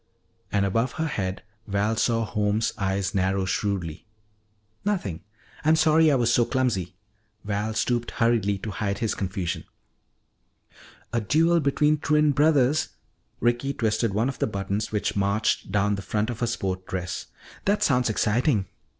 And 0.51 0.65
above 0.65 0.93
her 0.93 1.05
head 1.05 1.43
Val 1.67 1.95
saw 1.95 2.25
Holmes' 2.25 2.73
eyes 2.75 3.13
narrow 3.13 3.45
shrewdly. 3.45 4.07
"Nothing. 4.83 5.21
I'm 5.63 5.75
sorry 5.75 6.11
I 6.11 6.15
was 6.15 6.33
so 6.33 6.43
clumsy." 6.43 6.95
Val 7.43 7.75
stooped 7.75 8.09
hurriedly 8.17 8.57
to 8.63 8.71
hide 8.71 8.97
his 8.97 9.13
confusion. 9.13 9.63
"A 11.13 11.21
duel 11.21 11.59
between 11.59 11.99
twin 11.99 12.31
brothers." 12.31 12.89
Ricky 13.41 13.73
twisted 13.75 14.11
one 14.15 14.27
of 14.27 14.39
the 14.39 14.47
buttons 14.47 14.91
which 14.91 15.15
marched 15.15 15.71
down 15.71 15.93
the 15.93 16.01
front 16.01 16.31
of 16.31 16.39
her 16.39 16.47
sport 16.47 16.87
dress. 16.87 17.27
"That 17.65 17.83
sounds 17.83 18.09
exciting." 18.09 18.65